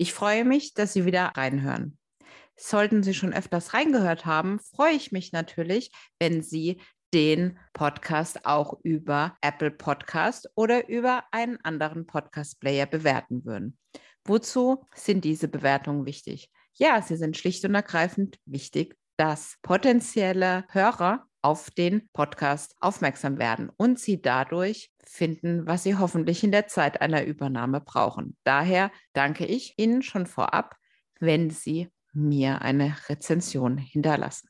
Ich 0.00 0.14
freue 0.14 0.46
mich, 0.46 0.72
dass 0.72 0.94
Sie 0.94 1.04
wieder 1.04 1.24
reinhören. 1.36 1.98
Sollten 2.56 3.02
Sie 3.02 3.12
schon 3.12 3.34
öfters 3.34 3.74
reingehört 3.74 4.24
haben, 4.24 4.58
freue 4.58 4.94
ich 4.94 5.12
mich 5.12 5.32
natürlich, 5.32 5.90
wenn 6.18 6.42
Sie 6.42 6.80
den 7.12 7.58
Podcast 7.74 8.46
auch 8.46 8.80
über 8.82 9.36
Apple 9.42 9.70
Podcast 9.70 10.48
oder 10.54 10.88
über 10.88 11.24
einen 11.32 11.62
anderen 11.64 12.06
Podcast-Player 12.06 12.86
bewerten 12.86 13.44
würden. 13.44 13.76
Wozu 14.24 14.86
sind 14.94 15.22
diese 15.22 15.48
Bewertungen 15.48 16.06
wichtig? 16.06 16.50
Ja, 16.72 17.02
sie 17.02 17.16
sind 17.16 17.36
schlicht 17.36 17.62
und 17.66 17.74
ergreifend 17.74 18.38
wichtig, 18.46 18.96
dass 19.18 19.58
potenzielle 19.60 20.64
Hörer 20.70 21.26
auf 21.42 21.70
den 21.70 22.08
Podcast 22.12 22.76
aufmerksam 22.80 23.38
werden 23.38 23.70
und 23.76 23.98
sie 23.98 24.20
dadurch 24.20 24.90
finden, 25.04 25.66
was 25.66 25.82
sie 25.82 25.96
hoffentlich 25.96 26.44
in 26.44 26.52
der 26.52 26.66
Zeit 26.66 27.00
einer 27.00 27.24
Übernahme 27.24 27.80
brauchen. 27.80 28.36
Daher 28.44 28.90
danke 29.12 29.46
ich 29.46 29.74
Ihnen 29.76 30.02
schon 30.02 30.26
vorab, 30.26 30.76
wenn 31.18 31.50
Sie 31.50 31.88
mir 32.12 32.62
eine 32.62 32.96
Rezension 33.08 33.78
hinterlassen. 33.78 34.48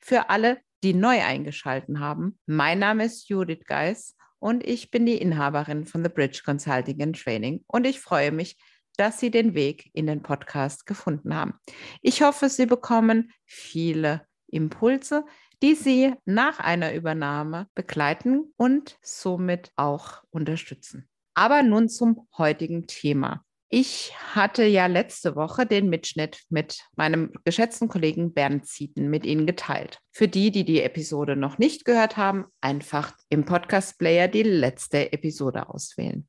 Für 0.00 0.30
alle, 0.30 0.58
die 0.82 0.94
neu 0.94 1.22
eingeschaltet 1.22 1.98
haben, 1.98 2.38
mein 2.46 2.78
Name 2.78 3.04
ist 3.04 3.28
Judith 3.28 3.64
Geis 3.66 4.16
und 4.38 4.66
ich 4.66 4.90
bin 4.90 5.06
die 5.06 5.18
Inhaberin 5.18 5.84
von 5.86 6.02
The 6.02 6.10
Bridge 6.10 6.42
Consulting 6.44 7.00
and 7.02 7.20
Training 7.20 7.64
und 7.66 7.86
ich 7.86 8.00
freue 8.00 8.32
mich, 8.32 8.56
dass 8.96 9.20
Sie 9.20 9.30
den 9.30 9.54
Weg 9.54 9.90
in 9.94 10.06
den 10.06 10.22
Podcast 10.22 10.86
gefunden 10.86 11.34
haben. 11.34 11.54
Ich 12.02 12.22
hoffe, 12.22 12.48
Sie 12.48 12.66
bekommen 12.66 13.32
viele 13.44 14.26
Impulse, 14.48 15.24
die 15.62 15.76
Sie 15.76 16.12
nach 16.24 16.58
einer 16.58 16.92
Übernahme 16.92 17.68
begleiten 17.74 18.52
und 18.56 18.98
somit 19.00 19.70
auch 19.76 20.22
unterstützen. 20.30 21.08
Aber 21.34 21.62
nun 21.62 21.88
zum 21.88 22.26
heutigen 22.36 22.86
Thema. 22.88 23.44
Ich 23.68 24.12
hatte 24.34 24.64
ja 24.64 24.86
letzte 24.86 25.34
Woche 25.34 25.64
den 25.64 25.88
Mitschnitt 25.88 26.42
mit 26.50 26.84
meinem 26.94 27.32
geschätzten 27.44 27.88
Kollegen 27.88 28.34
Bernd 28.34 28.66
Zieten 28.66 29.08
mit 29.08 29.24
Ihnen 29.24 29.46
geteilt. 29.46 30.00
Für 30.10 30.28
die, 30.28 30.50
die 30.50 30.64
die 30.64 30.82
Episode 30.82 31.36
noch 31.36 31.56
nicht 31.56 31.86
gehört 31.86 32.18
haben, 32.18 32.44
einfach 32.60 33.16
im 33.30 33.46
Podcast-Player 33.46 34.28
die 34.28 34.42
letzte 34.42 35.12
Episode 35.12 35.70
auswählen. 35.70 36.28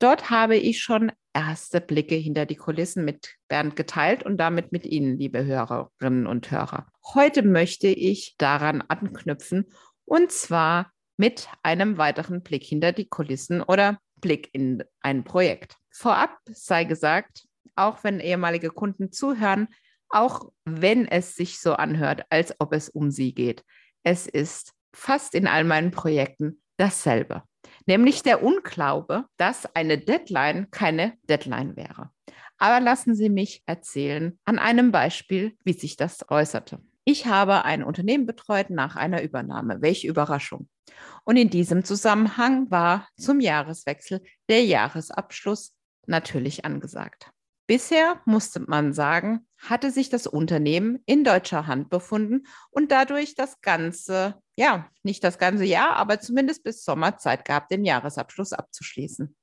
Dort 0.00 0.30
habe 0.30 0.56
ich 0.56 0.82
schon 0.82 1.12
erste 1.34 1.80
Blicke 1.80 2.14
hinter 2.14 2.46
die 2.46 2.56
Kulissen 2.56 3.04
mit 3.04 3.34
Bernd 3.48 3.76
geteilt 3.76 4.22
und 4.22 4.38
damit 4.38 4.72
mit 4.72 4.86
Ihnen, 4.86 5.18
liebe 5.18 5.44
Hörerinnen 5.44 6.26
und 6.26 6.50
Hörer. 6.50 6.86
Heute 7.12 7.42
möchte 7.42 7.88
ich 7.88 8.36
daran 8.38 8.82
anknüpfen 8.82 9.66
und 10.04 10.32
zwar 10.32 10.92
mit 11.16 11.48
einem 11.62 11.98
weiteren 11.98 12.42
Blick 12.42 12.64
hinter 12.64 12.92
die 12.92 13.08
Kulissen 13.08 13.60
oder 13.60 13.98
Blick 14.20 14.48
in 14.52 14.82
ein 15.00 15.24
Projekt. 15.24 15.76
Vorab 15.90 16.38
sei 16.46 16.84
gesagt, 16.84 17.46
auch 17.76 18.02
wenn 18.04 18.20
ehemalige 18.20 18.70
Kunden 18.70 19.12
zuhören, 19.12 19.68
auch 20.08 20.52
wenn 20.64 21.06
es 21.06 21.34
sich 21.34 21.58
so 21.60 21.74
anhört, 21.74 22.24
als 22.30 22.54
ob 22.60 22.72
es 22.72 22.88
um 22.88 23.10
sie 23.10 23.34
geht, 23.34 23.64
es 24.02 24.26
ist 24.26 24.72
fast 24.94 25.34
in 25.34 25.46
all 25.46 25.64
meinen 25.64 25.90
Projekten 25.90 26.62
dasselbe 26.76 27.42
nämlich 27.86 28.22
der 28.22 28.42
Unglaube, 28.42 29.24
dass 29.36 29.66
eine 29.74 29.98
Deadline 29.98 30.70
keine 30.70 31.14
Deadline 31.28 31.76
wäre. 31.76 32.10
Aber 32.58 32.80
lassen 32.80 33.14
Sie 33.14 33.28
mich 33.28 33.62
erzählen 33.66 34.38
an 34.44 34.58
einem 34.58 34.92
Beispiel, 34.92 35.56
wie 35.64 35.72
sich 35.72 35.96
das 35.96 36.28
äußerte. 36.30 36.80
Ich 37.04 37.26
habe 37.26 37.64
ein 37.64 37.84
Unternehmen 37.84 38.26
betreut 38.26 38.70
nach 38.70 38.96
einer 38.96 39.22
Übernahme. 39.22 39.82
Welche 39.82 40.08
Überraschung. 40.08 40.68
Und 41.24 41.36
in 41.36 41.50
diesem 41.50 41.84
Zusammenhang 41.84 42.70
war 42.70 43.08
zum 43.18 43.40
Jahreswechsel 43.40 44.22
der 44.48 44.64
Jahresabschluss 44.64 45.74
natürlich 46.06 46.64
angesagt. 46.64 47.30
Bisher 47.66 48.20
musste 48.26 48.60
man 48.60 48.92
sagen, 48.92 49.46
hatte 49.56 49.90
sich 49.90 50.10
das 50.10 50.26
Unternehmen 50.26 51.02
in 51.06 51.24
deutscher 51.24 51.66
Hand 51.66 51.88
befunden 51.88 52.46
und 52.70 52.90
dadurch 52.90 53.34
das 53.34 53.60
ganze, 53.62 54.34
ja, 54.56 54.88
nicht 55.02 55.24
das 55.24 55.38
ganze 55.38 55.64
Jahr, 55.64 55.96
aber 55.96 56.20
zumindest 56.20 56.64
bis 56.64 56.84
Sommer 56.84 57.18
Zeit 57.18 57.44
gehabt, 57.44 57.70
den 57.70 57.84
Jahresabschluss 57.84 58.52
abzuschließen. 58.52 59.34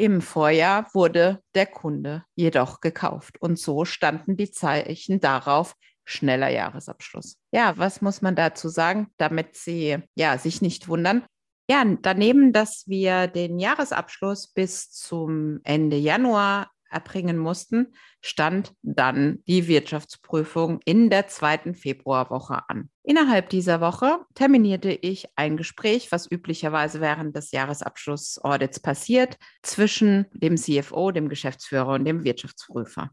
Im 0.00 0.20
Vorjahr 0.20 0.88
wurde 0.94 1.42
der 1.54 1.66
Kunde 1.66 2.24
jedoch 2.36 2.80
gekauft 2.80 3.40
und 3.40 3.58
so 3.58 3.84
standen 3.84 4.36
die 4.36 4.50
Zeichen 4.50 5.20
darauf, 5.20 5.74
schneller 6.04 6.48
Jahresabschluss. 6.48 7.36
Ja, 7.52 7.76
was 7.76 8.00
muss 8.00 8.22
man 8.22 8.36
dazu 8.36 8.68
sagen, 8.68 9.08
damit 9.16 9.56
Sie 9.56 9.98
ja 10.14 10.38
sich 10.38 10.62
nicht 10.62 10.88
wundern? 10.88 11.24
Ja, 11.70 11.84
daneben, 11.84 12.52
dass 12.52 12.84
wir 12.86 13.26
den 13.26 13.58
Jahresabschluss 13.58 14.48
bis 14.48 14.90
zum 14.90 15.60
Ende 15.64 15.96
Januar 15.96 16.70
erbringen 16.90 17.38
mussten, 17.38 17.94
stand 18.20 18.74
dann 18.82 19.42
die 19.46 19.68
Wirtschaftsprüfung 19.68 20.80
in 20.84 21.10
der 21.10 21.28
zweiten 21.28 21.74
Februarwoche 21.74 22.68
an. 22.68 22.90
Innerhalb 23.02 23.48
dieser 23.48 23.80
Woche 23.80 24.20
terminierte 24.34 24.90
ich 24.90 25.26
ein 25.36 25.56
Gespräch, 25.56 26.12
was 26.12 26.30
üblicherweise 26.30 27.00
während 27.00 27.34
des 27.36 27.52
Jahresabschlussaudits 27.52 28.80
passiert, 28.80 29.38
zwischen 29.62 30.26
dem 30.32 30.56
CFO, 30.56 31.10
dem 31.10 31.28
Geschäftsführer 31.28 31.94
und 31.94 32.04
dem 32.04 32.24
Wirtschaftsprüfer. 32.24 33.10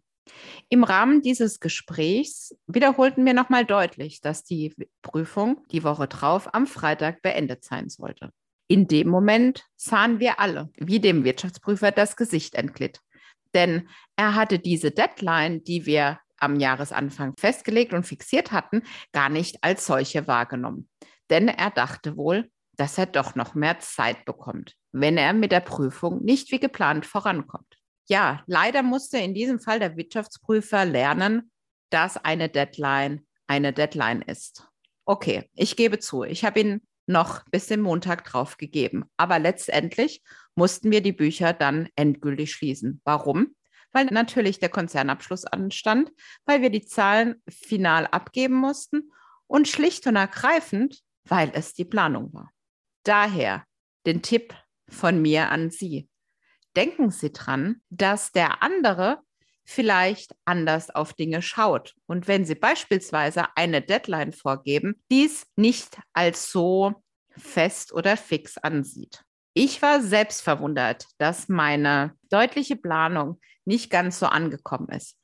Im 0.69 0.83
Rahmen 0.83 1.21
dieses 1.21 1.59
Gesprächs 1.59 2.55
wiederholten 2.67 3.25
wir 3.25 3.33
nochmal 3.33 3.65
deutlich, 3.65 4.21
dass 4.21 4.43
die 4.43 4.73
Prüfung 5.01 5.63
die 5.71 5.83
Woche 5.83 6.07
drauf 6.07 6.53
am 6.53 6.67
Freitag 6.67 7.21
beendet 7.21 7.63
sein 7.63 7.89
sollte. 7.89 8.31
In 8.67 8.87
dem 8.87 9.09
Moment 9.09 9.63
sahen 9.75 10.19
wir 10.19 10.39
alle, 10.39 10.69
wie 10.77 10.99
dem 10.99 11.23
Wirtschaftsprüfer 11.23 11.91
das 11.91 12.15
Gesicht 12.15 12.55
entglitt. 12.55 12.99
Denn 13.55 13.89
er 14.15 14.35
hatte 14.35 14.59
diese 14.59 14.91
Deadline, 14.91 15.63
die 15.63 15.87
wir 15.87 16.19
am 16.37 16.59
Jahresanfang 16.59 17.33
festgelegt 17.39 17.93
und 17.93 18.05
fixiert 18.05 18.51
hatten, 18.51 18.83
gar 19.13 19.29
nicht 19.29 19.63
als 19.63 19.87
solche 19.87 20.27
wahrgenommen. 20.27 20.89
Denn 21.31 21.47
er 21.47 21.71
dachte 21.71 22.17
wohl, 22.17 22.51
dass 22.73 22.97
er 22.97 23.05
doch 23.05 23.35
noch 23.35 23.55
mehr 23.55 23.79
Zeit 23.79 24.25
bekommt, 24.25 24.75
wenn 24.91 25.17
er 25.17 25.33
mit 25.33 25.51
der 25.51 25.61
Prüfung 25.61 26.23
nicht 26.23 26.51
wie 26.51 26.59
geplant 26.59 27.05
vorankommt. 27.05 27.77
Ja, 28.07 28.43
leider 28.45 28.83
musste 28.83 29.17
in 29.17 29.33
diesem 29.33 29.59
Fall 29.59 29.79
der 29.79 29.97
Wirtschaftsprüfer 29.97 30.85
lernen, 30.85 31.51
dass 31.89 32.17
eine 32.17 32.49
Deadline 32.49 33.25
eine 33.47 33.73
Deadline 33.73 34.21
ist. 34.21 34.67
Okay, 35.05 35.49
ich 35.53 35.75
gebe 35.75 35.99
zu, 35.99 36.23
ich 36.23 36.43
habe 36.43 36.59
ihn 36.59 36.81
noch 37.07 37.43
bis 37.51 37.67
den 37.67 37.81
Montag 37.81 38.25
drauf 38.25 38.57
gegeben. 38.57 39.05
Aber 39.17 39.39
letztendlich 39.39 40.23
mussten 40.55 40.91
wir 40.91 41.01
die 41.01 41.11
Bücher 41.11 41.53
dann 41.53 41.89
endgültig 41.95 42.51
schließen. 42.51 43.01
Warum? 43.03 43.55
Weil 43.91 44.05
natürlich 44.07 44.59
der 44.59 44.69
Konzernabschluss 44.69 45.45
anstand, 45.45 46.11
weil 46.45 46.61
wir 46.61 46.69
die 46.69 46.85
Zahlen 46.85 47.41
final 47.47 48.07
abgeben 48.07 48.55
mussten 48.55 49.11
und 49.47 49.67
schlicht 49.67 50.07
und 50.07 50.15
ergreifend, 50.15 51.01
weil 51.25 51.51
es 51.53 51.73
die 51.73 51.85
Planung 51.85 52.33
war. 52.33 52.51
Daher 53.03 53.63
den 54.05 54.21
Tipp 54.21 54.53
von 54.89 55.21
mir 55.21 55.49
an 55.49 55.69
Sie. 55.69 56.09
Denken 56.75 57.09
Sie 57.09 57.31
dran, 57.31 57.81
dass 57.89 58.31
der 58.31 58.61
andere 58.61 59.19
vielleicht 59.65 60.35
anders 60.45 60.89
auf 60.89 61.13
Dinge 61.13 61.41
schaut. 61.41 61.95
Und 62.05 62.27
wenn 62.27 62.45
Sie 62.45 62.55
beispielsweise 62.55 63.45
eine 63.55 63.81
Deadline 63.81 64.31
vorgeben, 64.31 65.01
dies 65.11 65.47
nicht 65.55 65.99
als 66.13 66.51
so 66.51 67.03
fest 67.31 67.91
oder 67.91 68.15
fix 68.15 68.57
ansieht. 68.57 69.23
Ich 69.53 69.81
war 69.81 70.01
selbst 70.01 70.41
verwundert, 70.41 71.07
dass 71.17 71.49
meine 71.49 72.13
deutliche 72.29 72.75
Planung 72.75 73.39
nicht 73.65 73.89
ganz 73.89 74.19
so 74.19 74.27
angekommen 74.27 74.89
ist. 74.89 75.17